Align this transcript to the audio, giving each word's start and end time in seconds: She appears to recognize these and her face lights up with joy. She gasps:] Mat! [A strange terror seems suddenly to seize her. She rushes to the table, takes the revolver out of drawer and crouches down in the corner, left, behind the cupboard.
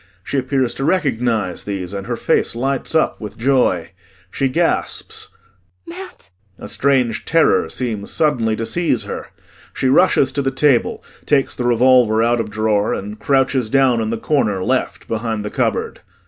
She 0.23 0.39
appears 0.39 0.73
to 0.73 0.83
recognize 0.83 1.63
these 1.63 1.93
and 1.93 2.07
her 2.07 2.15
face 2.17 2.55
lights 2.55 2.95
up 2.95 3.21
with 3.21 3.37
joy. 3.37 3.91
She 4.31 4.49
gasps:] 4.49 5.27
Mat! 5.85 6.31
[A 6.57 6.67
strange 6.67 7.23
terror 7.23 7.69
seems 7.69 8.09
suddenly 8.09 8.55
to 8.55 8.65
seize 8.65 9.03
her. 9.03 9.27
She 9.75 9.89
rushes 9.89 10.31
to 10.31 10.41
the 10.41 10.49
table, 10.49 11.03
takes 11.27 11.53
the 11.53 11.65
revolver 11.65 12.23
out 12.23 12.39
of 12.39 12.49
drawer 12.49 12.95
and 12.95 13.19
crouches 13.19 13.69
down 13.69 14.01
in 14.01 14.09
the 14.09 14.17
corner, 14.17 14.63
left, 14.63 15.07
behind 15.07 15.45
the 15.45 15.51
cupboard. 15.51 16.01